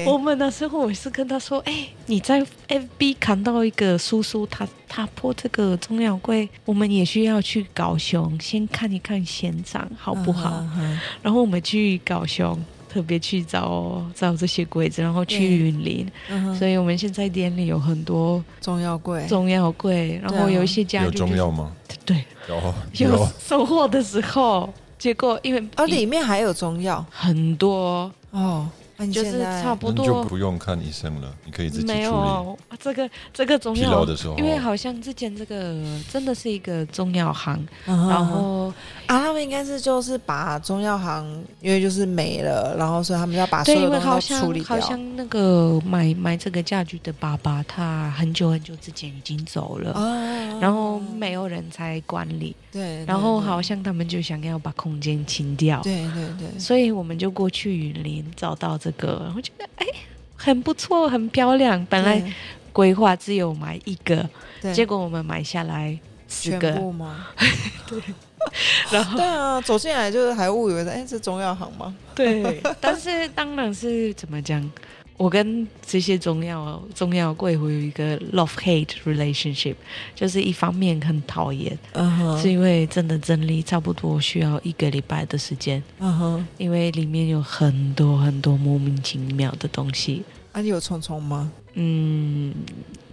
[0.07, 10.65] 我们那时候我是跟他说，哎，你在 FB 看到一个叔叔，他他破这个中药柜，我们也需要去高雄先看一看现场好不好？
[10.75, 12.59] 嗯然后我们去高雄。
[12.89, 21.71] 特别去找找这些柜子，然后去云林，嗯所以我们现在店里有很多中药柜，中药柜，然后有一些家有具、就是中药吗？
[22.03, 28.67] 对，有有收获的时候，结果因为啊，里面还有中药很多，哦，
[29.07, 30.05] 就是差不多。
[30.05, 32.01] 就不用看医生了，你可以自己处没。
[32.01, 35.81] 有啊这个这个中疲劳药的时候，因为好像之前这个
[36.11, 38.67] 真的是一个中药行，嗯然后
[39.05, 41.25] 啊，他们应该是就是把中药行，
[41.61, 44.67] 因为就是没了，然后所以他们要把所对，因有东为好像西都处理掉。
[44.67, 49.93] 好像那个买买这个家具的爸爸，他很久很久之前已经走了。
[49.93, 50.09] 啊
[50.59, 59.85] 然后没有人才管理，对，然后好像像他们就想要把空间清掉，对对对，所以我们就过去云林找到这个，我觉得哎
[60.35, 61.85] 很不错，很漂亮。
[61.89, 62.21] 本来
[62.71, 64.27] 规划只有买一个，
[64.73, 65.97] 结果我们买下来
[66.27, 67.27] 四全个，吗？
[67.87, 68.01] 对？
[68.89, 71.93] 然后对啊，走进来就是还误以为是哎，这中药行吗？
[72.15, 74.61] 对，但是当然是怎么讲？
[75.19, 79.75] 我跟这些中药中药柜会有一个 love hate relationship，
[80.15, 81.77] 就是一方面很讨厌，
[82.41, 90.23] 是因为真的整理差不多需要一个礼拜的时间，嗯哼，因为里面有很多很多莫名其妙的东西。
[90.53, 91.51] 啊，你有虫虫吗？
[91.73, 92.53] 嗯，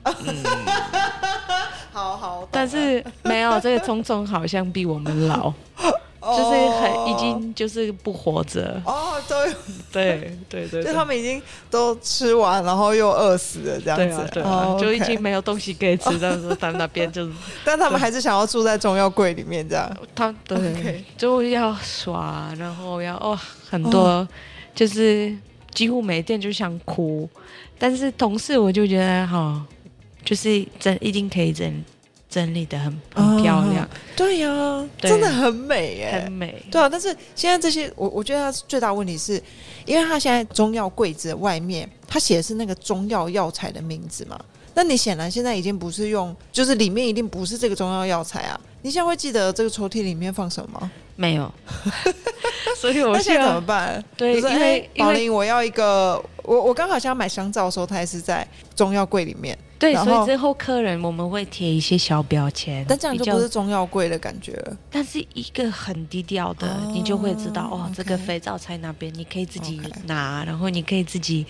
[1.93, 5.53] 好好，但是没有这个聪聪好像比我们老，
[6.27, 8.81] 就就是很已经就是不活着。
[8.85, 9.53] 哦，对，
[9.93, 10.85] 对对对。
[10.85, 14.29] 就他们已经都吃完，然后又饿死了这样子。
[14.33, 14.43] 对
[14.81, 17.33] 就已经没有东西可以吃，但是他那边就 是
[17.65, 19.97] 但他们还是想要住在中药柜里面这样。
[20.15, 24.27] 他对就要耍，然后要哦很多，
[24.75, 25.35] 就是
[25.73, 27.29] 几乎每天就想哭，
[27.79, 29.65] 但是同事我就觉得哈、
[30.25, 31.85] 就是真一定可以整
[32.37, 36.31] 整理的很很漂亮，对呀、对真的很美耶很。
[36.31, 36.63] 美。
[36.71, 39.43] 对啊，但是现在这些，我我觉得它最大问题是，
[39.87, 44.39] 因为它现在中药柜子的外面，它写的是那个中药药材的名字嘛。
[44.75, 48.61] 那你显然现在已经不是用，就是里面一定不是这个中药药材啊。
[48.83, 50.91] 你现在会记得这个抽屉里面放什么？
[51.17, 51.51] 没有，
[52.77, 54.05] 所以我 现在怎么办？
[54.15, 64.77] 对，就是因为哎宝林，我要一个，我我刚好想要买香皂的时候，它也是在中药柜里面，对，所以之后客人我们会贴一些小标签，但这样就不是中药柜的感觉了。
[64.91, 71.45] 但是一个很低调的，哦你就会知道哦，这个肥皂在那边，你可以自己拿然后你可以自己，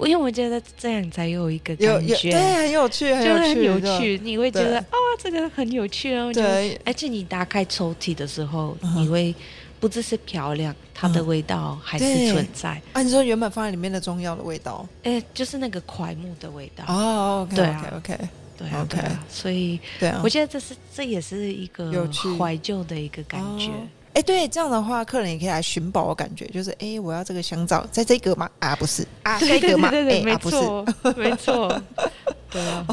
[0.00, 9.34] 因为我觉得这样才有一个感觉，对，很有趣，很有趣，对有趣，你会觉得啊、这个很有趣，然后就，对，而且你打开抽屉的时候，嗯你会
[9.78, 14.84] 不只是漂亮，它的嗯味道还是存在，啊，你说原本放在里面的中药的味道。
[15.04, 17.84] 哎，就是那个槐木的味道，哦，OK 对啊。
[17.94, 20.20] OK OK，对啊 OK 对啊，所以对啊。
[20.24, 23.70] 我，觉得这是这也是一个怀旧的一个感觉。
[24.18, 28.50] 哦哎，对，这样的话，客人也可以来寻宝的感觉，就是哎，我要这个香皂，在这个吗？
[28.58, 29.90] 啊，不是啊，下对对一个吗？
[29.90, 30.84] 对没哎啊，不是，错，
[31.16, 31.82] 没错，
[32.50, 32.84] 对啊，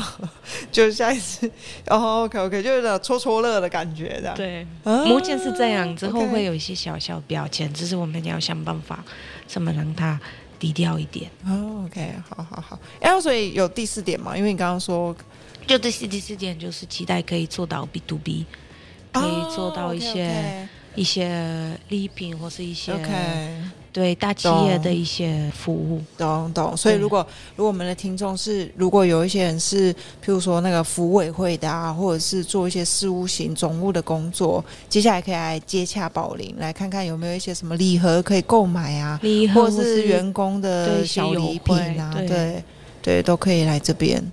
[0.72, 1.50] 就下一次，
[1.88, 4.32] 哦，OK OK，就有点戳戳乐的感觉，的。
[4.36, 4.68] 对。
[4.84, 9.04] 啊，目前是这样，之后会有一些小小标签，只是我们要想办法
[9.48, 10.20] 怎么让它
[10.60, 11.32] 低调一点。
[11.48, 12.80] 哦，OK，好好好。
[13.02, 15.16] 然后所以有第四点嘛，因为你刚刚说
[15.66, 18.46] 就第四第四点就是期待可以做到 B to B，
[19.12, 23.12] 可以做到一些、一些礼品或是一些 OK，
[23.92, 26.02] 对大企业的一些服务。
[26.18, 26.76] 懂懂。
[26.76, 42.64] 所以如果如果我们的听众是，如果有一些人是，譬如说那个服委会的啊，或者是做一些事务型总务的工作，接下来可以来接洽宝林，来看看有没有一些什么礼盒可以购买啊，礼盒或者是员工的小礼品啊，对对
[43.02, 44.24] 对，都可以来这边。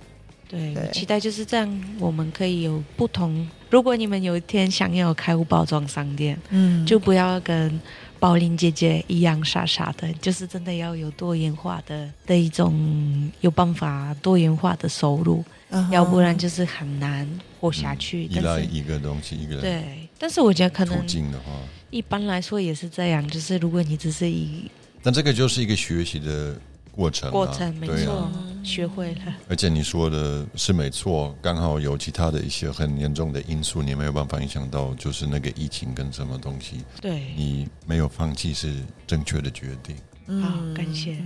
[0.49, 3.47] 对，对期待就是这样，我们可以有不同。
[3.73, 7.81] 如果你们有一天想要开物包装商店，嗯就不要跟
[8.19, 17.27] 宝玲姐姐一样傻傻的，就是真的要有多元化的的一种有办法多元化的收入，嗯要不然就是很难
[17.59, 18.25] 活下去。
[18.25, 19.61] 依赖一个东西，一个人。
[19.61, 21.45] 对，但是我觉得可途能径的话，
[21.89, 24.69] 一般来说也是这样，就是如果你只是以
[25.01, 26.55] 但这个就是一个学习的
[26.95, 28.29] 过程、啊，过程没错。
[28.63, 38.73] 学会了，而且你说的是没错，刚好有其他的一些很严重的因素，你没有办法影响到，就是那个疫情跟什么东西，对，你没有放弃是
[39.05, 39.97] 正确的决定。
[40.41, 41.17] 好，感谢，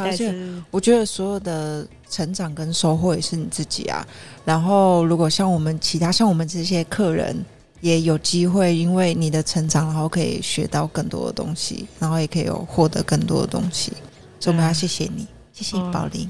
[0.00, 4.04] 而且是我觉得所有的成长跟收获也是你自己啊。
[4.44, 7.36] 然后，如果像我们其他像我们这些客人，
[7.80, 13.92] 也有机会因为你的成长，然后可以学到更多的东西，然后也可以有获得更多的东西。
[14.40, 16.28] 所以我们要谢谢你，谢谢哦宝林。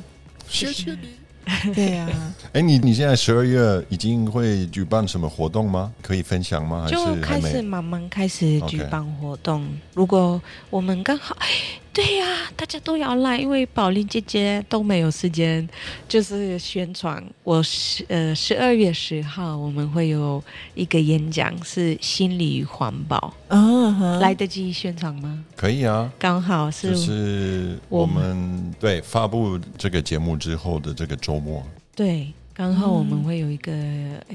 [0.49, 1.21] 谢谢你。
[1.75, 5.93] 对啊，哎，你你现在十二月已经会举办什么活动吗？
[6.03, 6.85] 可以分享吗？
[6.85, 7.63] 还就是还开始？
[7.63, 9.67] 慢慢开始举办活动。
[9.95, 11.49] 如果我们刚好，哎
[11.93, 12.25] 对呀、
[12.57, 15.69] 大家都要来，因为宝琳姐姐都没有时间，
[16.09, 17.23] 就是宣传。
[17.43, 20.43] 我十呃十二月十号我们会有
[20.75, 25.45] 一个演讲，是心理环保，嗯哼，来得及宣传吗？
[25.57, 31.63] 可以啊，刚好是、就是我我们们对发布这个节目之后的这个周末，
[31.95, 32.33] 对。
[32.53, 33.73] 刚好我们嗯会有一个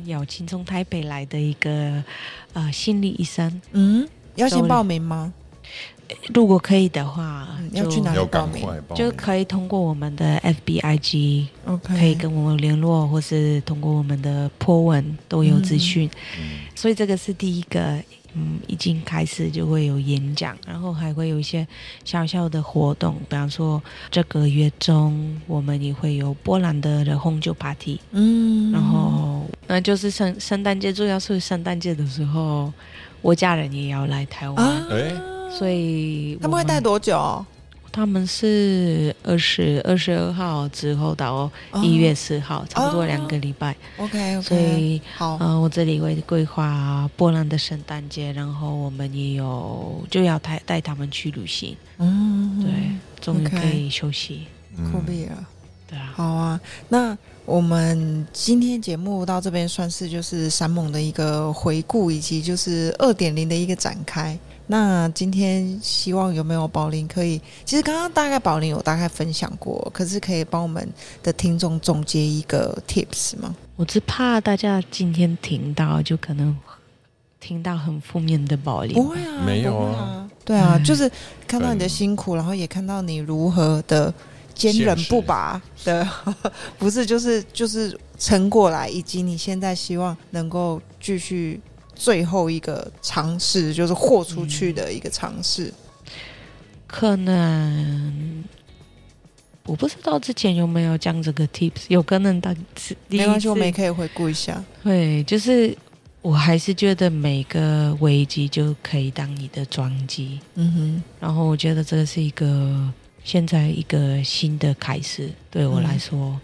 [0.06, 2.04] 邀请从台北来的一个
[2.54, 5.32] 呃心理医生，嗯，要先报名吗？
[6.34, 8.20] 如果可以的话，要去哪里
[8.96, 9.12] 就。
[9.16, 16.10] 可以通过我们的 FBIG，OK，可以跟我们联络，或是通过我们的 po 文都有资讯。
[16.38, 16.60] 嗯。
[16.76, 17.98] 所以这个是第一个，
[18.34, 21.66] 嗯，已经开始就会有演讲，然后还会有一些
[22.04, 23.82] 小小的活动，比方说
[24.12, 32.72] 这个月中我们也会有波兰的的红酒 party，嗯，然后那就是圣圣诞节，主要是圣诞节的时候，
[33.22, 34.84] 我家人也要来台湾，
[35.58, 37.46] 所以我他们会待多久？
[37.92, 41.52] 他们是二十二十二号之后到哦。
[41.82, 43.74] 一月四号，差不多哦两个礼拜。
[43.96, 54.48] OK 所以，好，呃，我这里会规划波兰的圣诞节，然后我们也有就要带带他们去旅行，嗯，对，终于可以休息，
[54.92, 55.48] 酷嗯，毙了。
[55.88, 64.38] 对啊，好啊，那我们今天节目到这边算是就是山盟的一个回顾，以及就是二点零的一个展开。
[64.68, 70.88] 那今天希望有没有宝林可以，其实刚刚大概宝林有大概分享过，可是可以帮我们
[71.22, 73.56] 的听众总结一个 tips 吗？
[73.76, 76.58] 我只怕大家今天听到就可能
[77.40, 80.28] 听到很负面的宝林不，会啊，没有啊。
[80.44, 80.84] 对啊，嗯。
[80.84, 81.12] 就是
[81.48, 84.12] 看到你的辛苦，然后也看到你如何的
[84.56, 86.08] 坚韧不拔的，
[86.80, 91.60] 不是就是就是撑过来，以及你现在希望能够继续
[91.96, 95.74] 最后一个尝试，就是豁出去的一个尝试。
[96.86, 98.44] 可能。
[99.68, 102.56] 我不知道之前有没有讲这个 tips，有可能当
[103.08, 104.64] 没关系，我们也可以回顾一下。
[104.84, 105.76] 对，就是
[106.22, 112.94] 我还是觉得每个危机就可以当你的装机，嗯哼然后我觉得这是一个
[113.24, 116.40] 现在一个新的开始，对我来说。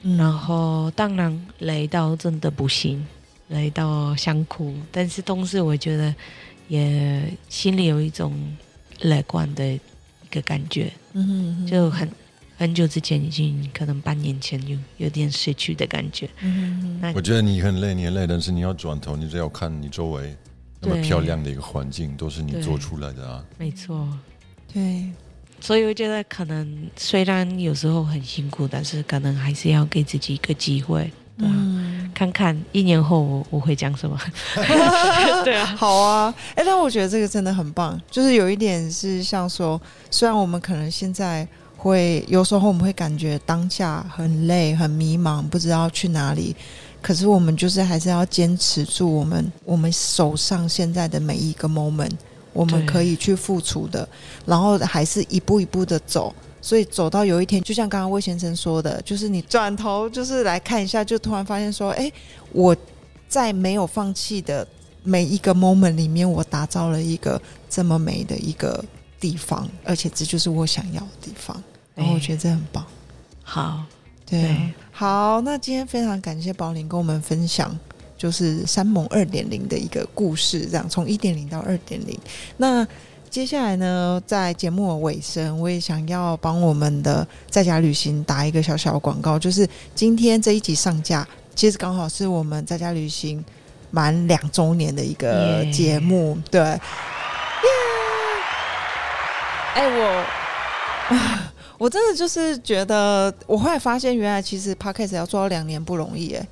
[0.00, 3.06] 嗯然后当然雷到真的不行，
[3.50, 6.12] 累到想哭，但是同时我觉得
[6.66, 8.34] 也心里有一种
[9.02, 9.80] 乐观的一
[10.30, 12.08] 个感觉，嗯哼嗯哼就很。
[12.60, 16.28] 很久之前，已经可能半年前就有点失去的感觉。
[16.42, 20.36] 嗯哼嗯哼那我觉得你很累，你很累，但是你要转头，你只要看你周围
[20.78, 23.42] 那么漂亮的一个环境，都是你做出来的啊。
[23.56, 24.06] 没错，
[24.70, 25.10] 对，
[25.58, 32.10] 所以我觉得可能虽然有时候很辛苦，但是可能还是要给自己一个机会，对啊，嗯。
[32.12, 34.18] 看看一年后我我会讲什么。
[35.42, 46.54] 对啊，好啊，哎、但我觉得这个真的很棒，就是有一点是像说，虽然我们可能现在会有时候我们会感觉当下很累、很迷茫，不知道去哪里，
[47.00, 52.12] 可是我们就是还是要坚持住我们我们手上现在的每一个 moment，
[52.52, 54.06] 我们可以去付出的，
[54.44, 56.34] 然后还是一步一步的走。
[56.62, 62.10] 所以走到有一天，就像刚刚魏先生说的，就是你转头就是来看一下，就突然发现说，哎，
[62.52, 62.76] 我
[63.28, 64.66] 在没有放弃的
[65.02, 68.84] 每一个 moment 里面，我打造了一个这么美的一个
[69.18, 71.62] 地方，而且这就是我想要的地方。
[71.94, 72.84] 然后我觉得这很棒，
[73.42, 73.82] 好，
[74.24, 77.76] 对好，那今天非常感谢宝林跟我们分享，
[78.16, 82.18] 就是山盟二点零的一个故事，这样从一点零到二点零。
[82.56, 82.86] 那
[83.30, 91.24] 接下来呢，在节目的尾声，我也想要帮我们的在家旅行打一个小小的广告，就是今天这一集上架，
[91.54, 93.42] 其实刚好是我们在家旅行
[93.92, 96.78] 满两周年的一个耶节目，对，耶！
[99.74, 100.26] 哎，我
[101.80, 106.46] 我真的就是觉得，我后来发现，原来其实 podcast 要做到两年不容易，哎，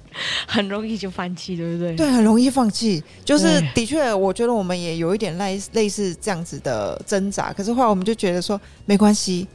[0.47, 1.95] 很容易就放弃，对不对？
[1.95, 3.05] 对，很容易放弃。
[3.27, 9.47] 就是的确，我觉得我们也有一点类类似这样子的挣扎，可是后来我们就觉得说，没关系，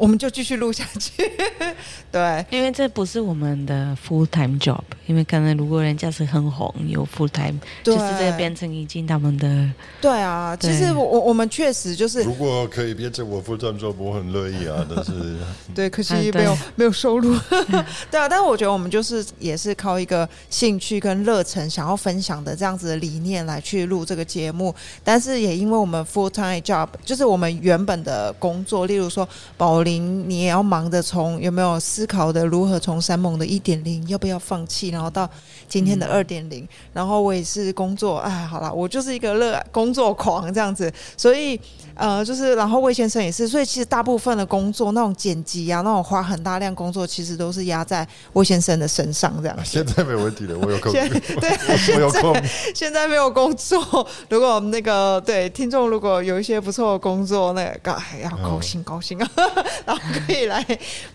[0.00, 1.30] 我们就继续录下去。
[2.10, 9.70] 对，因为这不是我们的 full time job，因为可能如果人家是很红有 full time，对就是这个变成已经他们的
[10.00, 14.86] 对啊，其实我我我们确实就是如果可以变成我 full time job，，我很乐意啊。
[14.88, 15.12] 但是
[15.74, 17.38] 对，可惜没有、没有收入。
[18.10, 24.74] 对啊，但是我觉得我们就是也是靠一个兴趣跟热忱，想要分享的这样子的理念来去录这个节目。
[25.04, 29.28] 但是也因为我们 full time job，就是我们原本的工作，例如说
[29.58, 35.28] 宝林，你也要忙着从有没有思考的如何从山盟的一点零要不要放弃，然后到
[35.68, 41.60] 今天的二点零，然后我也是工作，哎，好了，我就是一个热爱工作狂这样子，所以。
[41.96, 49.58] 呃，就是，然后魏先生也是，所以其实大部分的工作，那种剪辑啊，那种花很大量工作，其实都是压在魏先生的身上这样。
[49.62, 51.50] 现在没问题了，我有空，现对，
[51.96, 52.34] 我有空。
[52.74, 59.30] 现在没有工作，如果那个对听众如果有一些不错的工作，那个哎要高兴高兴啊，
[59.86, 60.64] 然后可以来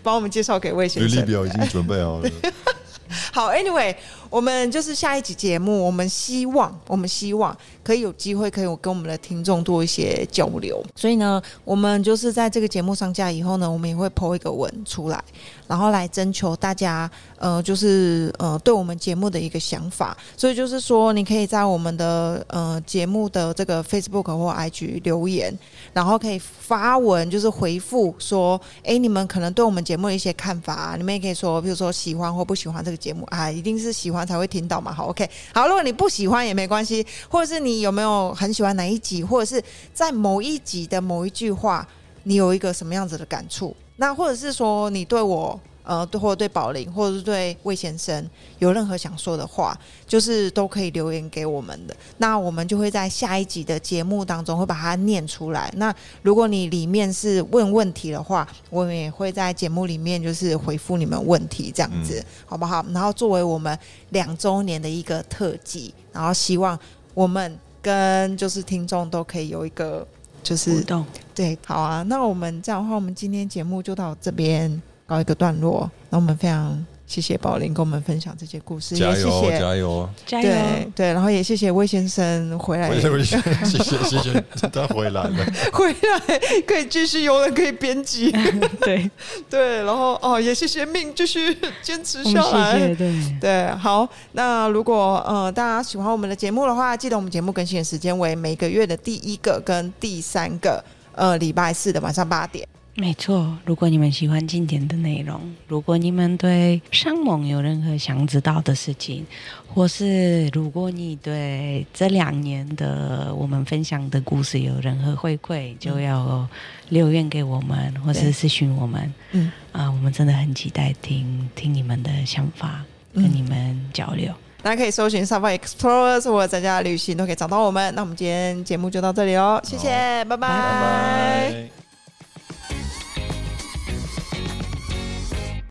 [0.02, 1.22] 帮我们介绍给魏履先生。
[1.22, 2.30] 历表已经准备好了。
[3.32, 3.94] 好，Anyway，
[4.28, 7.56] 我们就是下一集节目，我们希望，我们希望
[7.86, 10.82] 可以有机会可以跟我们的听众多一些交流。
[10.96, 15.22] 所以呢，我们就是在这个节目上架以后呢，我们也会 po 一个文出来，
[15.68, 17.08] 然后来征求大家，
[17.38, 20.16] 呃，就是呃，对我们节目的一个想法。
[20.36, 25.56] 所以就是说，你可以在我们的呃节目的这个 Facebook 或 IG 留言，
[25.92, 34.92] 然后可以发文，就是回复说，哎，你们可能对我们节目的一些看法、啊，你们也可以说，比如说喜欢或不喜欢这个节目啊，一定是喜欢才会听到嘛。
[34.92, 39.62] 好，OK，好，如果你不喜欢也没关系，或者是你有没有很喜欢哪一集，或者是
[39.92, 41.86] 在某一集的某一句话，
[42.24, 43.74] 你有一个什么样子的感触？
[43.96, 45.58] 那或者是说你对我。
[45.88, 49.72] 呃，对，或者对宝林，或者是对魏先生有任何想说的话，
[50.04, 51.96] 就是都可以留言给我们的。
[52.18, 55.72] 那我们就会在下一集的节目当中会把它念出来。
[55.76, 62.84] 那如果你里面是问问题的话，我们也会在节目里面就是回复你们问题，这样子、好不好？
[62.92, 66.76] 然后作为我们两周年的一个特辑，然后希望
[67.14, 67.56] 我们
[67.86, 70.04] 跟就是听众都可以有一个
[70.42, 71.06] 就是互动。
[71.32, 72.02] 对，好啊。
[72.02, 75.88] 那我们这样的话，我们今天节目就到这边告一个段落。
[76.10, 79.58] 那我们非常谢谢宝林跟我们分享这些故事，加油，也谢谢。
[79.60, 80.08] 加油！
[80.26, 80.48] 加油！
[80.48, 85.30] 对对，然后也谢谢魏先生回来 谢谢谢谢谢谢他回来了。
[85.72, 88.32] 回来可以继续有人可以编辑，
[88.82, 89.08] 对，
[89.48, 100.84] 对，然后哦也谢谢命继续坚持下来，谢谢，对，对，好，那如果呃大家喜欢我们的节目的话，记得我们节目更新的时间为每个月的第一个跟第三个
[101.14, 102.66] 呃礼拜四的晚上八点。
[102.98, 103.54] 没错。
[103.66, 105.38] 如果你们喜欢今天的内容，
[105.68, 109.26] 如果你们对商盟有任何想知道的事情，
[109.68, 116.48] 或是如果你对这两年的我们分享的故事有任何回馈，就要
[116.88, 119.14] 留言给我们，或是私讯我们。
[119.32, 122.82] 嗯啊，我们真的很期待听听你们的想法，
[123.12, 124.32] 跟嗯你们交流。
[124.62, 127.94] 大家可以搜寻 Safari Explorers 或者在家旅行都可以找到我们。
[127.94, 129.90] 那我们今天节目就到这里哦，谢谢，
[130.24, 131.85] 拜拜拜拜。